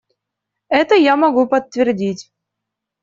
[0.69, 2.31] Это я могу подтвердить.